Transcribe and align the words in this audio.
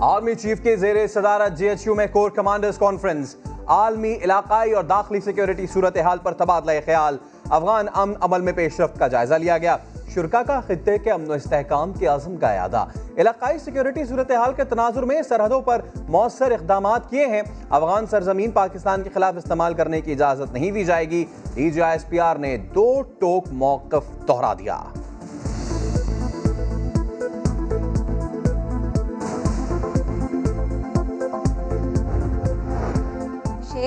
Army 0.00 0.34
chief 0.34 0.60
کے 0.62 0.76
زیر 0.76 1.06
صدارت 1.06 1.58
جی 1.58 1.68
ایچ 1.68 1.86
یو 1.86 1.94
میں 1.94 2.06
کور 2.12 2.30
کمانڈرز 2.30 2.78
کانفرنس، 2.78 3.36
عالمی 3.66 4.14
علاقائی 4.22 4.72
اور 4.72 4.84
داخلی 4.84 5.20
سیکیورٹی 5.20 5.66
صورتحال 5.66 6.18
پر 6.18 6.32
تبادلہ 6.32 6.72
خیال، 6.84 7.16
افغان 7.50 7.86
امن 7.94 8.14
عمل 8.20 8.40
میں 8.40 8.52
پیش 8.52 8.80
رفت 8.80 8.98
کا 8.98 9.08
جائزہ 9.08 9.34
لیا 9.34 9.58
گیا۔ 9.58 9.76
شرکا 10.14 10.42
کا 10.42 10.60
خطے 10.60 10.98
کے 10.98 11.10
امن 11.10 11.30
و 11.30 11.32
استحکام 11.32 11.92
کے 11.92 12.06
عزم 12.06 12.36
کا 12.36 12.52
اعادہ 12.52 12.84
علاقائی 13.18 13.58
سیکیورٹی 13.58 14.04
صورتحال 14.04 14.52
کے 14.52 14.64
تناظر 14.64 15.02
میں 15.02 15.22
سرحدوں 15.22 15.60
پر 15.60 15.80
مؤثر 16.08 16.50
اقدامات 16.50 17.10
کیے 17.10 17.26
ہیں۔ 17.26 17.42
افغان 17.70 18.06
سرزمین 18.06 18.50
پاکستان 18.50 19.02
کے 19.02 19.10
خلاف 19.14 19.34
استعمال 19.36 19.74
کرنے 19.74 20.00
کی 20.00 20.12
اجازت 20.12 20.52
نہیں 20.52 20.70
دی 20.70 20.84
جائے 20.84 21.10
گی۔ 21.10 21.24
D 21.54 21.70
G 21.70 21.82
I 21.82 21.92
S 21.92 22.08
P 22.08 22.20
R 22.20 22.36
نے 22.36 22.56
دو 22.56 23.02
ٹوک 23.02 23.44
موقف 23.52 24.28
دہرا 24.28 24.54
دیا۔ 24.54 24.78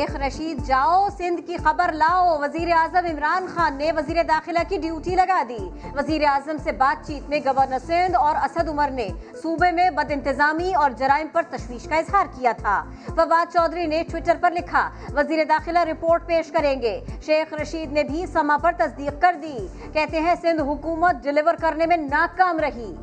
شیخ 0.02 0.16
رشید، 0.16 0.66
جاؤ 0.66 1.08
سندھ 1.18 1.42
کی 1.48 1.58
خبر 1.58 1.92
لاؤ۔ 1.94 2.40
وزیر 2.40 2.68
اعظم 2.72 3.06
عمران 3.06 3.46
خان 3.54 3.78
نے 3.78 3.92
وزیر 3.92 4.24
داخلہ 4.24 4.60
کی 4.70 4.78
ڈیوٹی 4.78 5.16
لگا 5.16 5.44
دی۔ 5.50 5.58
وزیر 5.96 6.22
اعظم 6.28 6.58
سے 6.64 6.72
بات 6.72 7.08
چیت 7.08 7.30
میں 7.30 7.40
گورنر 7.46 7.78
سندھ 7.80 8.16
اور 8.16 8.36
اسد 8.36 8.70
عمر 8.70 8.90
نے 8.92 9.08
صوبے 9.44 9.72
میں 9.72 9.90
بد 9.90 10.12
انتظامی 10.12 10.74
اور 10.74 10.92
جرائم 10.92 11.28
پر 11.32 11.42
تشویش 11.50 11.84
کا 11.84 11.96
اظہار 11.96 12.26
کیا 12.26 12.52
تھا۔ 12.58 12.84
فواد 13.08 13.54
چودھری 13.54 13.86
نے 13.86 14.04
ٹویٹر 14.12 14.38
پر 14.42 14.52
لکھا، 14.52 14.90
وزیر 15.16 15.44
داخلہ 15.50 15.80
رپورٹ 15.80 16.26
پیش 16.26 16.52
کریں 16.52 16.82
گے۔ 16.82 17.00
شیخ 17.26 17.54
رشید 17.54 17.92
نے 17.92 18.04
بھی 18.04 18.26
سما 18.26 18.58
پر 18.58 18.72
تصدیق 18.78 19.22
کر 19.22 19.36
دی۔ 19.42 19.68
کہتے 19.94 20.20
ہیں 20.20 20.36
سندھ 20.42 20.62
حکومت 20.62 21.24
ڈلیور 21.24 21.54
کرنے 21.62 21.86
میں 21.86 21.98
ناکام 21.98 22.60
رہی۔ 22.60 22.96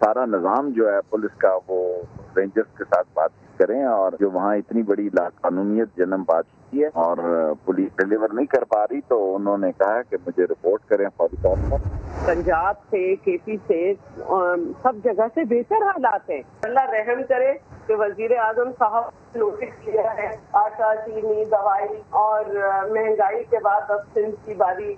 سارا 0.00 0.24
نظام 0.26 0.68
جو 0.68 0.88
ہے، 0.92 1.00
پولیس 1.10 1.38
کا 1.38 1.58
وہ 1.68 2.02
رینجرز 2.38 2.76
کے 2.78 2.84
ساتھ 2.84 3.08
بات 3.14 3.58
کریں 3.58 3.82
اور 3.84 4.12
جو 4.20 4.30
وہاں 4.30 4.54
اتنی 4.56 4.82
بڑی 4.88 5.08
لا 5.14 5.28
قانونیت 5.42 5.96
جنم 5.96 6.22
بات 6.26 6.44
کی 6.70 6.82
ہے 6.82 6.88
اور 7.04 7.18
پولیس 7.64 7.96
ڈلیور 7.96 8.32
نہیں 8.32 8.46
کر 8.46 8.64
پا 8.72 8.82
رہی، 8.82 9.00
تو 9.08 9.16
انہوں 9.36 9.58
نے 9.58 9.70
کہا 9.78 10.02
کہ 10.10 10.16
مجھے 10.26 10.44
رپورٹ 10.44 10.88
کریں 10.88 11.06
فوری 11.16 11.36
طور 11.42 11.56
پر 11.70 11.86
پنجاب 12.26 12.74
سے، 12.90 13.00
کے 13.16 13.36
پی 13.44 13.56
سے 13.66 13.92
سب 14.82 15.02
جگہ 15.04 15.26
سے 15.34 15.44
بہتر 15.50 15.86
حالات 15.86 16.30
ہیں۔ 16.30 16.40
اللہ 16.64 16.88
رحم 16.90 17.22
کرے 17.28 17.52
کہ 17.86 17.94
وزیر 17.98 18.36
اعظم 18.38 18.70
صاحب 18.78 19.36
نوٹس 19.36 19.84
کیا 19.84 20.14
ہے 20.16 20.28
آٹا 20.62 20.94
چینی، 21.04 21.44
دوائی 21.50 22.00
اور 22.22 22.44
مہنگائی 22.90 23.42
کے 23.50 23.58
بعد 23.64 23.90
اب 23.90 24.00
سندھ 24.14 24.46
کی 24.46 24.54
باری۔ 24.54 24.94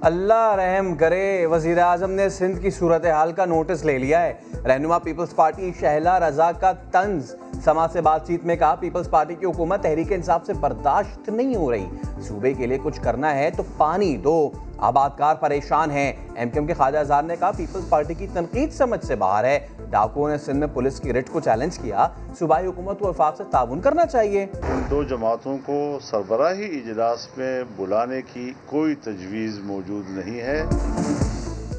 اللہ 0.00 0.56
رحم 0.58 0.94
کرے، 0.94 1.46
وزیر 1.46 1.78
اعظم 1.78 2.10
نے 2.10 2.28
سندھ 2.28 2.60
کی 2.60 2.70
صورتحال 2.70 3.32
کا 3.32 3.44
نوٹس 3.44 3.84
لے 3.84 3.98
لیا 3.98 4.22
ہے۔ 4.22 4.34
رہنما 4.66 4.98
پیپلز 4.98 5.36
پارٹی 5.36 5.72
شہلا 5.80 6.28
رضا 6.28 6.52
کا 6.52 6.72
طنز۔ 6.92 7.34
سما 7.64 7.88
سے 7.88 8.00
بات 8.00 8.26
چیت 8.26 8.44
میں 8.44 8.56
کہا 8.56 8.74
پیپلز 8.74 9.10
پارٹی 9.10 9.34
کی 9.34 9.46
حکومت 9.46 9.82
تحریک 9.82 10.12
انصاف 10.12 10.46
سے 10.46 10.52
برداشت 10.52 11.28
نہیں 11.28 11.56
ہو 11.56 11.72
رہی۔ 11.72 11.86
صوبے 12.20 12.54
کے 12.54 12.66
لیے 12.66 12.78
کچھ 12.82 13.00
کرنا 13.02 13.34
ہے 13.34 13.50
تو 13.56 13.62
پانی 13.76 14.16
دو۔ 14.16 14.50
آباد 14.78 15.10
کار 15.18 15.34
پریشان 15.34 15.90
ہیں۔ 15.90 16.12
ایم 16.34 16.48
کیو 16.48 16.60
ایم 16.60 16.66
کے 16.66 16.74
خواجہ 16.74 16.98
ازار 16.98 17.22
نے 17.22 17.36
کہا، 17.36 17.50
پیپلز 17.56 17.88
پارٹی 17.88 18.14
کی 18.14 18.26
تنقید 18.32 18.72
سمجھ 18.72 19.04
سے 19.04 19.16
باہر 19.16 19.44
ہے۔ 19.44 19.58
ڈاکو 19.90 20.28
نے 20.28 20.38
سندھ 20.38 20.56
میں 20.56 20.68
پولیس 20.74 21.00
کی 21.00 21.12
رٹ 21.12 21.30
کو 21.30 21.40
چیلنج 21.40 21.78
کیا۔ 21.78 22.08
صوبائی 22.38 22.66
حکومت 22.66 22.98
کو 22.98 23.08
وفاق 23.08 23.36
سے 23.36 23.44
تعاون 23.50 23.80
کرنا 23.80 24.06
چاہیے۔ 24.06 24.46
ان 24.54 24.82
دو 24.90 25.02
جماعتوں 25.02 25.58
کو 25.66 25.98
سربراہی 26.02 26.64
اجلاس 26.64 27.28
میں 27.36 27.64
بلانے 27.76 28.22
کی 28.32 28.52
کوئی 28.66 28.94
تجویز 28.94 29.58
موجود 29.58 30.10
نہیں 30.10 30.40
ہے۔ 30.40 30.62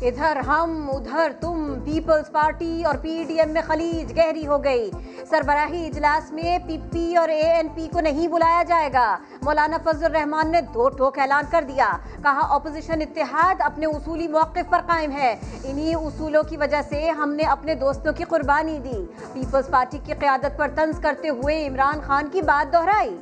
ادھر 0.02 0.38
ہم، 0.48 0.90
ادھر 0.94 1.31
تم، 1.42 1.80
پیپلز 1.86 2.31
پارٹی 2.31 2.84
اور 2.85 2.96
پی 3.02 3.24
ڈی 3.28 3.40
ایم 3.40 3.50
میں 3.50 3.62
خلیج 3.68 4.18
گہری 4.18 4.47
ہو 4.47 4.63
گئی۔ 4.63 4.91
سربراہی 5.30 5.85
اجلاس 5.85 6.31
میں 6.31 6.59
پی 6.68 6.78
پی 6.91 7.16
اور 7.16 7.30
اے 7.30 7.41
این 7.41 7.68
پی 7.75 7.88
کو 7.94 8.00
نہیں 8.00 8.28
بلایا 8.28 8.63
جائے 8.63 8.90
گا۔ 8.94 9.18
مولانا 9.41 9.78
فضل 9.84 10.06
الرحمان 10.06 10.52
نے 10.52 10.62
دو 10.62 10.90
ٹوک 10.90 11.19
اعلان 11.19 11.44
کر 11.52 11.66
دیا۔ 11.68 11.97
کہا، 12.24 12.56
اپوزیشن 12.56 13.02
اتحاد 13.02 13.56
اپنے 13.59 13.85
اصولی 13.85 14.28
موقف 14.28 14.69
پر 14.69 14.80
قائم 14.88 15.12
ہے۔ 15.12 15.35
انہی 15.63 15.94
اصولوں 15.94 16.44
کی 16.44 16.58
وجہ 16.58 16.81
سے 16.90 17.09
ہم 17.09 17.34
نے 17.34 17.44
اپنے 17.44 17.75
دوستوں 17.75 18.14
کی 18.14 18.24
قربانی 18.24 18.79
دی۔ 18.79 19.06
پیپلز 19.34 19.69
پارٹی 19.72 19.97
کی 20.06 20.14
قیادت 20.19 20.58
پر 20.58 20.68
طنز 20.75 21.00
کرتے 21.00 21.29
ہوئے 21.29 21.68
عمران 21.68 22.00
خان 22.02 22.28
کی 22.31 22.41
بات 22.41 22.74
دہرائی۔ 22.74 23.18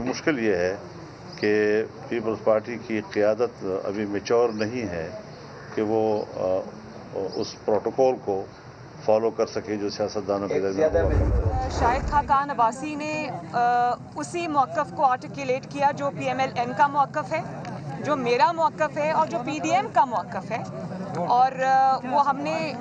مشکل 0.00 0.38
یہ 0.38 0.54
ہے 0.54 0.76
کہ 1.40 1.50
پیپلز 2.08 2.44
پارٹی 2.44 2.76
کی 2.86 3.00
قیادت 3.10 3.64
ابھی 3.84 4.06
میچور 4.06 4.48
نہیں 4.54 4.88
ہے 4.88 5.08
کہ 5.74 5.82
وہ 5.82 6.00
اس 7.34 7.54
پروٹوکول 7.64 8.14
کو 8.24 8.42
فالو 9.04 9.30
کر 9.30 9.46
سکے 9.46 9.76
جو 9.76 9.88
سیاستدانوں 9.90 10.48
کے 10.48 10.60
درمیان 10.60 11.30
شاہد 11.78 12.10
خاقان 12.10 12.50
عباسی 12.50 12.94
نے 12.94 13.12
اسی 14.16 14.46
موقف 14.46 14.92
کو 14.96 15.04
آرٹیکولیٹ 15.04 15.70
کیا 15.70 15.90
جو 15.96 16.10
پی 16.18 16.24
ایم 16.24 16.38
ایل 16.38 16.52
این 16.54 16.72
کا 16.76 16.86
موقف 16.86 17.32
ہے 17.32 17.40
جو 18.04 18.16
میرا 18.16 18.50
موقف 18.52 18.96
ہے 18.96 19.10
اور 19.10 19.26
جو 19.26 19.38
پی 19.44 19.58
ڈی 19.62 19.70
ایم 19.70 19.86
کا 19.92 20.04
موقف 20.04 20.50
ہے۔ 20.50 20.62
اور 21.28 21.52
وہ 22.10 22.26
ہم 22.28 22.40
نے 22.40 22.72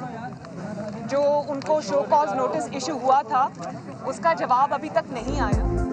جو 1.10 1.22
ان 1.48 1.60
کو 1.62 1.82
شو 1.82 2.04
کاز 2.10 2.34
نوٹس 2.34 2.68
ایشو 2.72 2.98
ہوا 3.02 3.22
تھا 3.28 3.48
اس 4.06 4.20
کا 4.24 4.34
جواب 4.34 4.74
ابھی 4.74 4.90
تک 4.90 5.12
نہیں 5.12 5.42
آیا۔ 5.42 5.87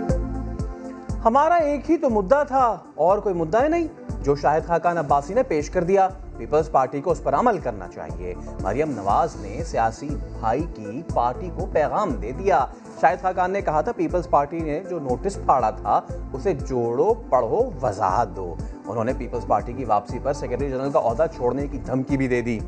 ہمارا 1.24 1.54
ایک 1.54 1.90
ہی 1.90 1.96
تو 1.96 2.10
مدعا 2.10 2.42
تھا، 2.42 2.76
اور 2.94 3.18
کوئی 3.18 3.34
مدعا 3.34 3.62
ہے 3.62 3.68
نہیں۔ 3.68 3.86
جو 4.22 4.34
شاہد 4.36 4.66
خاقان 4.66 4.98
عباسی 4.98 5.34
نے 5.34 5.42
پیش 5.42 5.70
کر 5.70 5.84
دیا، 5.84 6.08
پیپلز 6.36 6.70
پارٹی 6.70 7.00
کو 7.00 7.10
اس 7.10 7.22
پر 7.22 7.34
عمل 7.34 7.58
کرنا 7.58 7.88
چاہیے۔ 7.88 8.34
مریم 8.62 8.90
نواز 8.90 9.36
نے 9.36 9.62
سیاسی 9.64 10.08
بھائی 10.40 10.62
کی 10.74 11.02
پارٹی 11.14 11.50
کو 11.56 11.66
پیغام 11.72 12.10
دے 12.12 12.32
دیا۔ 12.32 12.66
شاہد 13.00 13.22
خاقان 13.22 13.50
نے 13.50 13.60
کہا 13.60 13.80
تھا، 13.80 13.92
پیپلز 13.92 14.28
پارٹی 14.30 14.60
نے 14.60 14.80
جو 14.90 14.98
نوٹس 14.98 15.38
پھاڑا 15.46 15.70
تھا، 15.70 16.00
اسے 16.32 16.52
جوڑو، 16.52 17.14
پڑھو، 17.30 17.62
وضاحت 17.82 18.36
دو۔ 18.36 18.54
انہوں 18.86 19.04
نے 19.04 19.12
پیپلز 19.18 19.46
پارٹی 19.46 19.72
کی 19.72 19.84
واپسی 19.84 20.18
پر 20.22 20.32
سیکرٹری 20.32 20.70
جنرل 20.70 20.90
کا 20.90 21.00
عہدہ 21.00 21.26
چھوڑنے 21.36 21.66
کی 21.66 21.78
دھمکی 21.78 22.16
بھی 22.16 22.28
دے 22.28 22.42
دی۔ 22.42 22.58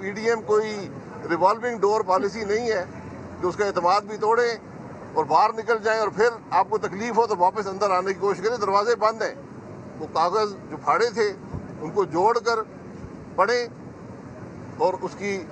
پی 0.00 0.10
ڈی 0.10 0.28
ایم 0.30 0.40
کوئی 0.46 0.88
ریوالونگ 1.30 1.78
ڈور 1.78 2.00
پالیسی 2.00 2.44
نہیں 2.44 2.70
ہے۔ 2.70 2.84
جو 3.40 3.48
اس 3.48 3.56
کا 3.56 3.66
اعتماد 3.66 4.00
بھی 4.00 4.16
توڑے 4.16 4.56
اور 5.14 5.24
باہر 5.24 5.50
نکل 5.52 5.78
جائیں 5.82 6.00
اور 6.00 6.08
پھر 6.08 6.28
آپ 6.50 6.66
کو 6.70 6.78
تکلیف 6.78 7.16
ہو 7.16 7.26
تو 7.26 7.34
واپس 7.38 7.66
اندر 7.66 7.90
آنے 7.90 8.12
کی 8.12 8.20
کوشش 8.20 8.40
کریں۔ 8.44 8.56
دروازے 8.56 8.94
بند 8.96 9.22
ہیں۔ 9.22 9.34
وہ 9.98 10.06
کاغذ 10.12 10.54
جو 10.70 10.76
پھاڑے 10.76 11.10
تھے 11.10 11.32
ان 11.80 11.90
کو 11.90 12.04
جوڑ 12.04 12.38
کر 12.38 12.58
پڑھیں 13.36 13.66
اور 14.78 14.94
اس 15.02 15.10
کی 15.18 15.44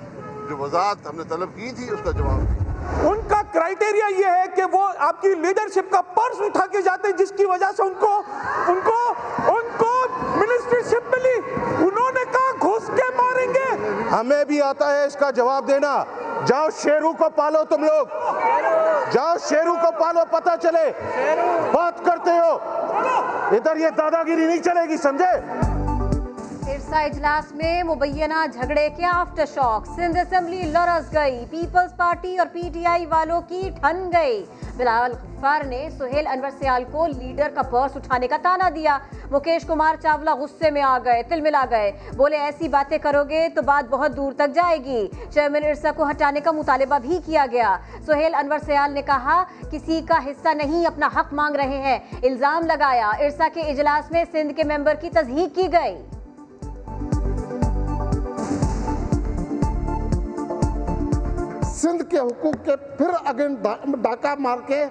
جو 0.49 0.57
وضاحت 0.57 1.07
ہم 1.07 1.15
نے 1.15 1.23
طلب 1.29 1.49
کی 1.55 1.71
تھی 1.71 1.89
اس 1.91 1.99
کا 2.03 2.11
جواب 2.11 2.41
دیں۔ 2.41 2.67
ان 3.09 3.21
کا 3.27 3.41
کرائٹیریا 3.53 4.05
یہ 4.19 4.25
ہے 4.25 4.43
کہ 4.55 4.63
وہ 4.71 4.87
آپ 4.97 5.21
کی 5.21 5.35
لیڈرشپ 5.35 5.91
کا 5.91 6.01
پرس 6.01 6.41
اٹھا 6.41 6.65
کے 6.65 6.81
جاتے 6.81 7.07
ہیں 7.07 7.17
جس 7.17 7.33
کی 7.37 7.45
وجہ 7.45 7.65
سے 7.77 7.83
ان 7.83 7.93
کو 7.99 8.21
ان 8.67 8.79
کو 8.83 9.13
ان 9.47 9.67
کو 9.77 10.05
منسٹری 10.35 10.81
شپ 10.83 11.09
ملی۔ 11.11 11.51
انہوں 11.61 12.11
نے 12.11 12.25
کہا 12.31 12.67
گھس 12.67 12.87
کے 12.87 13.15
ماریں 13.15 13.47
گے۔ 13.47 13.91
ہمیں 14.11 14.45
بھی 14.45 14.61
آتا 14.61 14.95
ہے 14.95 15.05
اس 15.05 15.17
کا 15.19 15.31
جواب 15.31 15.67
دینا۔ 15.67 16.03
جاؤ 16.45 16.67
شیرو 16.83 17.13
کو 17.13 17.29
پالو 17.35 17.63
تم 17.63 17.83
لوگ۔ 17.83 18.07
جاؤ 19.11 19.35
شیرو 19.49 19.75
کو 19.75 19.91
پالو، 19.91 20.19
پتہ 20.31 20.49
چلے۔ 20.61 20.91
بات 21.71 22.05
کرتے 22.05 22.31
ہو۔ 22.31 22.57
ادھر 23.51 23.75
یہ 23.75 23.89
دادا 23.89 24.23
گیری 24.23 24.45
نہیں 24.45 24.63
چلے 24.63 24.89
گی، 24.89 24.97
سمجھے؟ 24.97 25.66
ارسا 26.67 26.99
اجلاس 26.99 27.51
میں 27.51 27.83
مبینہ 27.83 28.45
جھگڑے 28.53 28.89
کے 28.97 29.05
آفٹر 29.05 29.45
شاک 29.53 29.85
سندھ 29.95 30.17
اسمبلی 30.19 30.61
لرز 30.63 31.13
گئی۔ 31.13 31.45
پیپلز 31.49 31.97
پارٹی 31.97 32.37
اور 32.37 32.47
پی 32.53 32.69
ٹی 32.73 32.85
آئی 32.85 33.05
والوں 33.05 33.41
کی 33.47 33.69
ٹھن 33.79 34.09
گئی۔ 34.13 34.45
بلاول 34.77 35.11
غفار 35.11 35.63
نے 35.63 35.89
سہیل 35.97 36.27
انور 36.27 36.49
سیال 36.59 36.83
کو 36.91 37.07
لیڈر 37.07 37.49
کا 37.55 37.61
پرس 37.61 37.95
اٹھانے 37.95 38.27
کا 38.27 38.37
تانا 38.41 38.69
دیا۔ 38.75 38.97
مکیش 39.31 39.65
کمار 39.65 39.95
چاولہ 40.01 40.29
غصے 40.29 40.71
میں 40.71 40.81
آ 40.81 40.97
گئے، 41.05 41.23
تل 41.23 41.41
ملا 41.41 41.65
گئے۔ 41.69 41.91
بولے، 42.17 42.37
ایسی 42.37 42.67
باتیں 42.67 42.97
کرو 42.97 43.23
گے 43.29 43.47
تو 43.55 43.61
بات 43.61 43.89
بہت 43.89 44.17
دور 44.17 44.33
تک 44.33 44.55
جائے 44.55 44.77
گی۔ 44.83 45.07
چیئرمین 45.33 45.65
ارسا 45.65 45.91
کو 45.95 46.09
ہٹانے 46.09 46.39
کا 46.39 46.51
مطالبہ 46.51 46.99
بھی 46.99 47.19
کیا 47.25 47.45
گیا۔ 47.51 47.77
سہیل 48.05 48.35
انور 48.35 48.59
سیال 48.65 48.91
نے 48.91 49.01
کہا، 49.01 49.43
کسی 49.71 50.01
کا 50.07 50.19
حصہ 50.25 50.49
نہیں، 50.49 50.85
اپنا 50.85 51.09
حق 51.15 51.33
مانگ 51.33 51.55
رہے 51.55 51.77
ہیں۔ 51.77 51.97
الزام 52.23 52.65
لگایا۔ 52.65 53.09
ارسا 53.09 53.47
کے 53.53 53.61
اجلاس 53.61 54.11
میں 54.11 54.25
سندھ 54.31 54.53
کے 54.53 54.63
ممبر 54.63 54.93
کی 55.01 55.09
تصحیق 55.09 55.55
کی 55.55 55.67
گئی۔ 55.73 56.16
سندھ 61.77 62.03
کے 62.09 62.17
حقوق 62.17 62.65
کے 62.65 62.75
پھر 62.97 63.09
اگین 63.25 63.55
ڈاکہ 64.01 64.33
مار 64.39 64.57
کے 64.65 64.83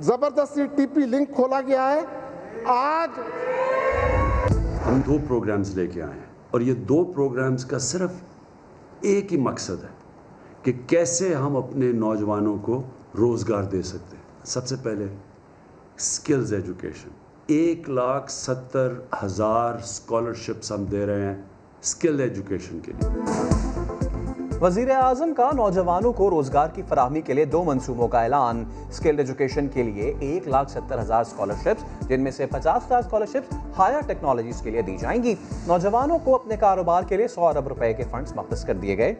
زبردستی 0.00 0.66
ٹی 0.66 0.86
پی 0.86 1.00
لنک 1.00 1.34
کھولا 1.34 1.60
گیا 1.66 1.90
ہے۔ 1.92 2.00
آج 2.64 3.18
ہم 4.86 5.00
دو 5.06 5.18
پروگرامز 5.28 5.74
لے 5.78 5.86
کے 5.86 6.02
آئے 6.02 6.12
ہیں 6.12 6.26
اور 6.50 6.60
یہ 6.60 6.74
دو 6.74 7.04
پروگرامز 7.04 7.64
کا 7.64 7.78
صرف 7.78 8.10
ایک 9.00 9.32
ہی 9.32 9.38
مقصد 9.40 9.84
ہے 9.84 9.88
کہ 10.62 10.72
کیسے 10.86 11.34
ہم 11.34 11.56
اپنے 11.56 11.92
نوجوانوں 11.92 12.56
کو 12.62 12.82
روزگار 13.18 13.62
دے 13.62 13.82
سکتے 13.82 14.16
ہیں۔ 14.16 14.24
سب 14.44 14.66
سے 14.66 14.76
پہلے 14.82 15.06
سکلز 15.98 16.52
ایجوکیشن 16.52 17.10
ایک 17.46 17.90
لاکھ 17.90 18.30
ستر 18.30 18.92
ہزار 19.24 19.74
اسکالرشپس 19.74 20.72
ہم 20.72 20.84
دے 20.84 21.06
رہے 21.06 21.26
ہیں 21.26 21.42
اسکل 21.82 22.20
ایجوکیشن 22.20 22.80
کے 22.80 22.92
لیے۔ 22.92 23.65
وزیر 24.60 24.90
اعظم 24.90 25.34
کا 25.34 25.50
نوجوانوں 25.54 26.12
کو 26.12 26.30
روزگار 26.30 26.68
کی 26.68 26.82
فراہمی 26.88 27.20
کے 27.20 27.34
لیے 27.34 27.44
دو 27.44 27.64
منصوبوں 27.64 28.08
کا 28.08 28.22
اعلان۔ 28.22 28.64
اسکل 28.90 29.18
ایجوکیشن 29.18 29.68
کے 29.68 29.82
لیے 29.82 30.14
ایک 30.20 30.48
لاکھ 30.48 30.70
ستر 30.70 30.98
ہزار 30.98 31.20
اسکالرشپس 31.20 32.08
جن 32.08 32.20
میں 32.20 32.30
سے 32.30 32.46
پچاس 32.46 32.86
ہزار 32.86 32.98
اسکالرشپس 32.98 33.54
ہائر 33.78 34.00
ٹیکنالوجیز 34.06 34.60
کے 34.60 34.70
لیے 34.70 34.82
دی 34.82 34.96
جائیں 34.96 35.22
گی۔ 35.22 35.34
نوجوانوں 35.66 36.18
کو 36.18 36.34
اپنے 36.34 36.56
کاروبار 36.56 37.02
کے 37.02 37.16
لیے 37.16 37.28
سو 37.28 37.46
ارب 37.46 37.68
روپے 37.68 37.92
کے 37.92 38.02
فنڈز 38.10 38.32
مختص 38.32 38.64
کر 38.64 38.74
دیے 38.74 38.98
گئے۔ 38.98 39.14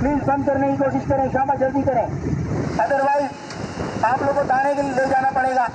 پلیز 0.00 0.28
بند 0.28 0.46
کرنے 0.46 0.68
کی 0.70 0.76
کوشش 0.78 1.08
کریں 1.08 1.24
شامہ 1.32 1.54
جلدی 1.60 1.82
کریں۔ 1.86 2.06
ادروائز 2.78 3.24
آپ 4.02 4.18
لوگوں 4.20 4.34
کو 4.34 4.42
تانے 4.46 4.72
کے 4.76 4.82
لیے 4.82 4.92
لے 4.96 5.02
جانا 5.10 5.30
پڑے 5.34 5.54
گا۔ 5.54 5.66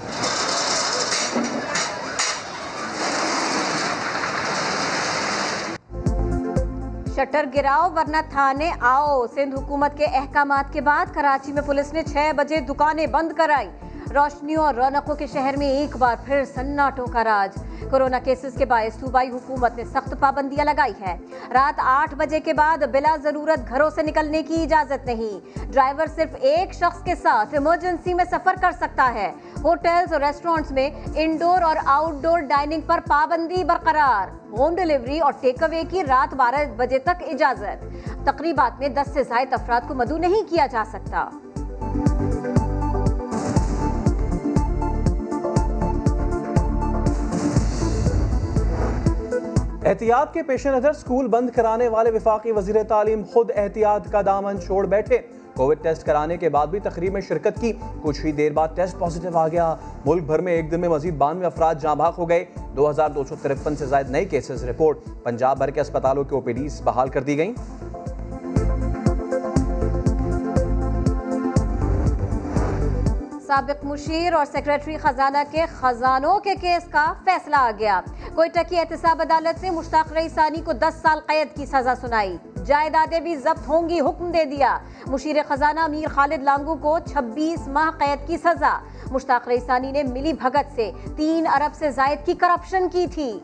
شٹر 7.21 7.45
گراؤ 7.55 7.89
ورنہ 7.95 8.17
تھانے 8.29 8.69
آؤ۔ 8.79 9.25
سندھ 9.27 9.55
حکومت 9.55 9.97
کے 9.97 10.05
احکامات 10.05 10.73
کے 10.73 10.81
بعد 10.81 11.13
کراچی 11.13 11.53
میں 11.53 11.61
پولیس 11.61 11.93
نے 11.93 12.03
چھ 12.03 12.31
بجے 12.35 12.59
دکانیں 12.59 13.07
بند 13.07 13.31
کرائی۔ 13.37 13.69
روشنیوں 14.13 14.63
اور 14.63 14.73
رونقوں 14.73 15.15
کے 15.15 15.27
شہر 15.27 15.55
میں 15.57 15.67
ایک 15.67 15.95
بار 15.97 16.15
پھر 16.25 16.43
سناٹوں 16.45 17.05
کا 17.07 17.23
راج۔ 17.23 17.57
کورونا 17.91 18.19
کیسز 18.19 18.57
کے 18.57 18.65
باعث 18.65 18.99
صوبائی 18.99 19.29
حکومت 19.29 19.77
نے 19.77 19.83
سخت 19.85 20.13
پابندیاں 20.19 20.65
لگائی 20.65 20.93
ہے 21.01 21.15
رات 21.53 21.79
آٹھ 21.83 22.15
بجے 22.15 22.39
کے 22.39 22.53
بعد 22.53 22.77
بلا 22.91 23.15
ضرورت 23.23 23.69
گھروں 23.69 23.89
سے 23.89 24.03
نکلنے 24.03 24.43
کی 24.43 24.63
اجازت 24.63 25.05
نہیں۔ 25.05 25.39
ڈرائیور 25.71 26.07
صرف 26.15 26.35
ایک 26.41 26.73
شخص 26.73 27.03
کے 27.03 27.15
ساتھ 27.15 27.53
ایمرجنسی 27.53 28.13
میں 28.13 28.25
سفر 28.31 28.55
کر 28.61 28.71
سکتا 28.71 29.11
ہے۔ 29.13 29.31
ہوٹلز 29.63 30.13
اور 30.13 30.21
ریسٹورنٹس 30.21 30.71
میں 30.71 30.89
انڈور 31.15 31.61
اور 31.61 31.75
آؤٹ 31.85 32.21
ڈور 32.21 32.39
ڈائننگ 32.39 32.81
پر 32.81 32.99
پابندی 33.07 33.63
برقرار۔ 33.63 34.29
ہوم 34.51 34.75
ڈیلیوری 34.75 35.19
اور 35.19 35.33
ٹیک 35.41 35.63
اوے 35.63 35.83
کی 35.89 36.03
رات 36.03 36.33
بارہ 36.33 36.63
بجے 36.77 36.99
تک 36.99 37.23
اجازت۔ 37.27 37.85
تقریبات 38.25 38.79
میں 38.79 38.89
دس 38.89 39.13
سے 39.13 39.23
زائد 39.23 39.53
افراد 39.53 39.87
کو 39.87 39.93
مدعو 39.93 40.17
نہیں 40.17 40.49
کیا 40.49 40.65
جا 40.65 40.83
سکتا۔ 40.91 41.29
احتیاط 49.85 50.33
کے 50.33 50.43
پیش 50.43 50.67
نظر 50.67 50.93
سکول 50.93 51.27
بند 51.27 51.49
کرانے 51.49 51.87
والے 51.87 52.11
وفاقی 52.11 52.51
وزیر 52.51 52.83
تعلیم 52.83 53.21
خود 53.33 53.51
احتیاط 53.55 54.11
کا 54.11 54.21
دامن 54.25 54.61
چھوڑ 54.61 54.85
بیٹھے۔ 54.85 55.17
کووڈ 55.55 55.77
ٹیسٹ 55.81 56.05
کرانے 56.05 56.37
کے 56.37 56.49
بعد 56.49 56.67
بھی 56.67 56.79
تقریب 56.79 57.13
میں 57.13 57.21
شرکت 57.21 57.61
کی۔ 57.61 57.73
کچھ 58.01 58.25
ہی 58.25 58.31
دیر 58.31 58.51
بعد 58.51 58.67
ٹیسٹ 58.75 58.99
پازیٹیو 58.99 59.37
آ 59.37 59.47
گیا۔ 59.47 59.75
ملک 60.05 60.23
بھر 60.23 60.39
میں 60.39 60.53
ایک 60.53 60.71
دن 60.71 60.79
میں 60.79 60.89
مزید 60.89 61.15
بانوے 61.15 61.45
افراد 61.45 61.75
جاں 61.81 61.95
بھاگ 61.95 62.11
ہو 62.17 62.29
گئے۔ 62.29 62.45
دو 62.75 62.89
ہزار 62.89 63.09
دو 63.09 63.23
سو 63.23 63.35
ترپن 63.41 63.75
سے 63.75 63.85
زائد 63.85 64.09
نئے 64.09 64.25
کیسز 64.25 64.63
رپورٹ۔ 64.63 64.97
پنجاب 65.23 65.57
بھر 65.57 65.69
کے 65.69 65.81
اسپتالوں 65.81 66.23
کے 66.23 66.35
او 66.35 66.41
پی 66.41 66.51
ڈیز 66.51 66.81
بحال 66.83 67.09
کر 67.09 67.23
دی 67.23 67.37
گئیں۔ 67.37 67.53
سابق 73.51 73.85
مشیر 73.85 74.33
اور 74.33 74.45
سیکرٹری 74.51 74.97
خزانہ 74.97 75.37
کے 75.51 75.65
خزانوں 75.79 76.39
کے 76.39 76.55
کیس 76.61 76.91
کا 76.91 77.13
فیصلہ 77.25 77.55
آ 77.55 77.71
گیا۔ 77.79 78.01
کوئٹہ 78.35 78.59
کی 78.69 78.79
احتساب 78.79 79.21
عدالت 79.21 79.63
نے 79.63 79.69
مشتاق 79.69 80.13
رئیسانی 80.13 80.61
کو 80.61 80.73
دس 80.73 81.01
سال 81.01 81.19
قید 81.25 81.55
کی 81.57 81.65
سزا 81.65 81.93
سنائی۔ 82.01 82.37
جائیدادیں 82.65 83.19
بھی 83.19 83.35
ضبط 83.35 83.67
ہوں 83.67 83.89
گی، 83.89 83.99
حکم 83.99 84.31
دے 84.31 84.45
دیا۔ 84.45 84.77
مشیر 85.07 85.35
خزانہ 85.47 85.87
میر 85.87 86.07
خالد 86.07 86.43
لانگو 86.43 86.75
کو 86.75 86.99
چھبیس 86.99 87.67
ماہ 87.67 87.91
قید 87.97 88.27
کی 88.27 88.37
سزا۔ 88.37 88.79
مشتاق 89.11 89.47
رئیسانی 89.47 89.91
نے 89.91 90.03
ملی 90.03 90.33
بھگت 90.33 90.75
سے 90.75 90.91
تین 91.15 91.47
ارب 91.47 91.75
سے 91.75 91.91
زائد 91.91 92.25
کی 92.25 92.33
کرپشن 92.33 92.89
کی 92.89 93.07
تھی۔ 93.07 93.39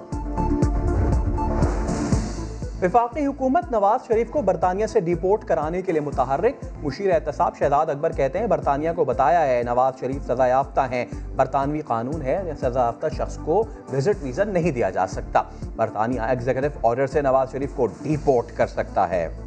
وفاقی 2.81 3.25
حکومت 3.25 3.71
نواز 3.71 4.07
شریف 4.07 4.31
کو 4.31 4.41
برطانیہ 4.41 4.85
سے 4.85 4.99
ڈیپورٹ 4.99 5.43
کرانے 5.43 5.81
کے 5.81 5.91
لیے 5.91 6.01
متحرک۔ 6.01 6.65
مشیر 6.83 7.13
احتساب 7.13 7.57
شہزاد 7.57 7.85
اکبر 7.85 8.11
کہتے 8.11 8.39
ہیں، 8.39 8.47
برطانیہ 8.47 8.89
کو 8.95 9.05
بتایا 9.05 9.47
ہے، 9.47 9.63
نواز 9.65 9.99
شریف 9.99 10.25
سزا 10.27 10.47
یافتہ 10.47 10.81
ہیں۔ 10.91 11.05
برطانوی 11.35 11.81
قانون 11.81 12.21
ہے، 12.21 12.51
سزا 12.61 12.79
یافتہ 12.79 13.07
شخص 13.17 13.37
کو 13.45 13.63
وزٹ 13.93 14.23
ویزا 14.23 14.43
نہیں 14.43 14.71
دیا 14.71 14.89
جا 14.89 15.07
سکتا۔ 15.07 15.43
برطانیہ 15.75 16.21
ایگزیکٹو 16.21 16.87
آرڈر 16.87 17.07
سے 17.07 17.21
نواز 17.21 17.51
شریف 17.51 17.73
کو 17.75 17.87
ڈیپورٹ 17.87 18.45
کر 18.55 18.67
سکتا 18.67 19.09
ہے۔ 19.09 19.46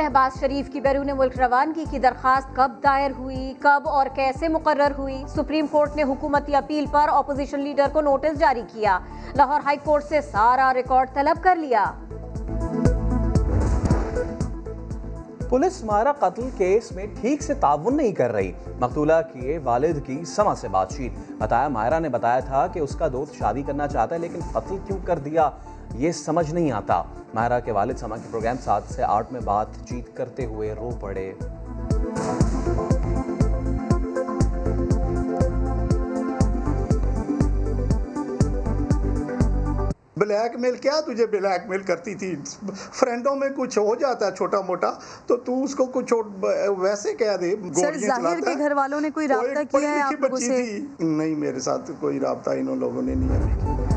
شہباز 0.00 0.40
شریف 0.40 0.70
کی 0.70 0.80
بیرون 0.80 1.08
ملک 1.16 1.38
روانگی 1.38 1.84
کی 1.90 1.98
درخواست 1.98 2.56
کب 2.56 2.70
دائر 2.82 3.10
ہوئی، 3.18 3.54
کب 3.60 3.82
اور 3.84 4.06
کیسے 4.14 4.48
مقرر 4.48 4.92
ہوئی؟ 4.98 5.24
سپریم 5.28 5.66
کورٹ 5.66 5.96
نے 5.96 6.02
حکومتی 6.02 6.54
اپیل 6.54 6.84
پر 6.90 7.06
اپوزیشن 7.08 7.60
لیڈر 7.60 7.86
کو 7.92 8.00
نوٹس 8.00 8.38
جاری 8.38 8.62
کیا۔ 8.72 8.98
لاہور 9.34 9.60
ہائی 9.64 9.76
کورٹ 9.84 10.04
سے 10.04 10.20
سارا 10.20 10.72
ریکارڈ 10.74 11.08
طلب 11.14 11.42
کر 11.42 11.56
لیا۔ 11.56 11.84
پولیس 15.48 15.84
مارا 15.84 16.12
قتل 16.12 16.48
کیس 16.56 16.92
میں 16.92 17.06
ٹھیک 17.20 17.42
سے 17.42 17.54
تعاون 17.54 17.96
نہیں 17.96 18.12
کر 18.12 18.32
رہی۔ 18.32 18.52
مقتولہ 18.80 19.12
کے 19.32 19.58
والد 19.64 20.06
کی 20.06 20.24
سما 20.24 20.54
سے 20.54 20.68
بات 20.68 20.92
چیت۔ 20.92 21.32
بتایا 21.38 21.68
مائرہ 21.68 22.00
نے 22.00 22.08
بتایا 22.08 22.40
تھا 22.40 22.66
کہ 22.66 22.78
اس 22.78 22.96
کا 22.96 23.08
دوست 23.12 23.34
شادی 23.34 23.62
کرنا 23.62 23.88
چاہتا 23.88 24.14
ہے 24.14 24.20
لیکن 24.20 24.40
قتل 24.52 24.76
کیوں 24.86 24.98
کر 25.04 25.18
دیا؟ 25.18 25.50
یہ 25.94 26.12
سمجھ 26.12 26.50
نہیں 26.54 26.72
آتا۔ 26.72 27.02
مائرہ 27.34 27.60
کے 27.60 27.72
والد 27.72 27.96
سما 27.96 28.16
کے 28.16 28.28
پروگرام 28.30 28.56
سات 28.64 28.82
سے 28.88 29.02
آٹھ 29.02 29.32
میں 29.32 29.40
بات 29.40 29.66
چیت 29.88 30.16
کرتے 30.16 30.44
ہوئے 30.46 30.74
رو 30.74 30.90
پڑے۔ 31.00 31.32
بلیک 40.16 40.56
میل 40.60 40.76
کیا 40.76 41.00
تجھے 41.00 41.26
بلیک 41.26 41.68
میل 41.68 41.82
کرتی 41.82 42.14
تھی؟ 42.14 42.34
فرینڈوں 42.92 43.34
میں 43.36 43.48
کچھ 43.56 43.78
ہو 43.78 43.94
جاتا 43.94 44.26
ہے 44.26 44.30
چھوٹا 44.36 44.60
موٹا 44.60 44.90
تو 45.26 45.36
تو 45.36 45.62
اس 45.64 45.74
کو 45.74 45.86
کچھ 45.86 46.12
ویسے 46.78 47.14
کہہ 47.14 47.36
دے 47.40 47.54
سر 47.74 47.98
ظاہر 47.98 48.40
کے 48.40 48.58
گھر 48.58 48.72
والوں 48.72 49.00
نے 49.00 49.10
کوئی 49.10 49.28
رابطہ 49.28 49.62
کیا 49.70 49.94
ہے 49.94 50.00
آپ 50.00 50.20
لوگوں 50.20 50.36
سے؟ 50.36 50.78
نہیں 51.00 51.34
میرے 51.34 51.60
ساتھ 51.60 51.90
کوئی 52.00 52.20
رابطہ 52.20 52.50
انہوں 52.50 52.76
لوگوں 52.76 53.02
نے 53.02 53.14
نہیں 53.14 53.38
ہے۔ 53.38 53.89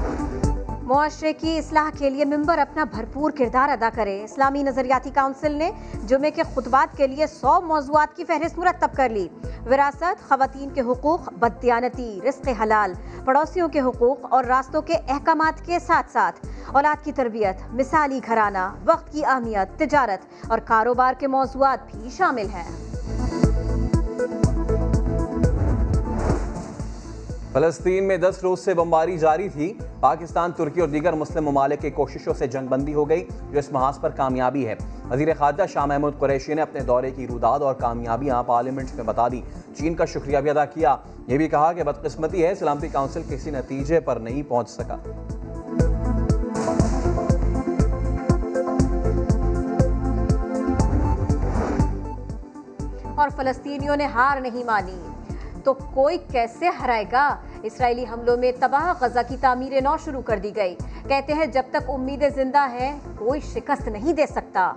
معاشرے 0.84 1.34
کی 1.34 1.58
اصلاح 1.58 1.90
کے 1.98 2.10
لیے 2.10 2.26
ممبر 2.26 2.58
اپنا 2.58 2.84
بھرپور 2.84 3.32
کردار 3.32 3.70
ادا 3.70 3.90
کرے۔ 3.96 4.24
اسلامی 4.24 4.64
نظریاتی 4.64 5.10
کونسل 5.10 5.52
نے 5.52 5.72
جمعے 6.08 6.32
کے 6.32 6.44
خطبات 6.56 6.98
کے 6.98 7.08
لیے 7.08 7.28
سو 7.28 7.62
موضوعات 7.62 8.16
کی 8.16 8.26
فہرست 8.26 8.58
مرتب 8.58 8.88
کر 8.96 9.10
لی۔ 9.10 9.28
وراثت، 9.66 10.30
خواتین 10.30 10.70
کے 10.70 10.82
حقوق 10.82 11.34
بددیانتی 11.34 12.20
رزق 12.30 12.50
حلال، 12.62 12.94
پڑوسیوں 13.26 13.70
کے 13.70 13.82
حقوق 13.82 14.18
اور 14.30 14.44
راستوں 14.44 14.82
کے 14.82 14.94
احکامات 15.08 15.66
کے 15.66 15.80
ساتھ 15.80 16.12
ساتھ۔ 16.12 16.46
اولاد 16.68 17.06
کی 17.06 17.12
تربیت، 17.12 17.74
مثالی 17.74 18.20
گھرانہ، 18.26 18.76
وقت 18.86 19.12
کی 19.12 19.26
اہمیت، 19.26 19.80
تجارت 19.80 20.52
اور 20.52 20.60
کاروبار 20.60 21.14
کے 21.20 21.28
موضوعات 21.28 21.96
بھی 21.96 22.10
شامل 22.10 22.48
ہیں۔ 22.54 22.93
فلسطین 27.54 28.04
میں 28.04 28.18
دس 28.18 28.40
روز 28.44 28.60
سے 28.60 28.74
بمباری 28.74 29.18
جاری 29.18 29.50
تھی۔ 29.50 29.74
پاکستان، 30.00 30.52
ترکی 30.52 30.82
اور 30.82 30.90
دیگر 30.90 31.14
مسلم 31.14 31.46
ممالک 31.46 31.82
کی 31.82 31.90
کوششوں 31.90 32.34
سے 32.34 32.48
جنگ 32.48 32.68
بندی 32.68 32.94
ہو 32.94 33.10
گئی، 33.10 33.28
جو 33.52 33.60
اس 33.60 33.72
محاذ 33.72 34.00
پر 34.00 34.10
کامیابی 34.10 34.68
ہے۔ 34.68 34.76
وزیر 35.10 35.28
خارجہ 35.40 35.64
شاہ 35.74 35.86
محمود 35.86 36.20
قریشی 36.20 36.54
نے 36.54 36.62
اپنے 36.62 36.80
دورے 36.80 37.12
کی 37.12 37.28
روداد 37.28 37.60
اور 37.60 37.74
کامیابیاں 37.74 38.44
پارلیمنٹ 38.44 38.96
میں 38.96 39.04
بتا 39.04 39.28
دی۔ 39.28 39.42
چین 39.78 39.96
کا 39.96 40.06
شکریہ 40.06 40.38
بھی 40.38 40.50
ادا 40.50 40.66
کیا۔ 40.66 40.96
یہ 41.28 41.38
بھی 41.38 41.48
کہا 41.48 41.74
کہ 41.74 41.84
بدقسمتی 41.84 42.46
ہے، 42.46 42.56
سلامتی 42.56 42.88
کونسل 42.88 43.22
کسی 43.30 43.52
نتیجے 43.52 44.00
پر 44.00 44.16
نہیں 44.16 44.44
پہنچ 44.50 44.70
سکا۔ 44.70 44.98
اور 53.16 53.30
فلسطینیوں 53.36 53.96
نے 53.96 54.06
ہار 54.06 54.42
نہیں 54.42 54.64
مانی۔ 54.64 55.13
تو 55.64 55.74
کوئی 55.74 56.18
کیسے 56.18 56.70
ہرائے 56.70 57.06
گا؟ 57.12 57.36
اسرائیلی 57.64 58.06
حملوں 58.14 58.38
میں 58.38 58.52
تباہ، 58.60 59.04
غزہ 59.04 59.20
کی 59.28 59.38
تعمیر 59.42 59.82
نو 59.82 59.96
شروع 60.06 60.22
کر 60.22 60.38
دی 60.38 60.56
گئی۔ 60.56 60.76
کہتے 61.08 61.34
ہیں 61.34 61.46
جب 61.46 61.64
تک 61.70 61.90
امیدیں 61.90 62.30
زندہ 62.30 62.70
ہیں 62.72 63.00
کوئی 63.18 63.42
شکست 63.42 63.88
نہیں 63.88 64.14
دے 64.14 64.26
سکتا۔ 64.26 64.74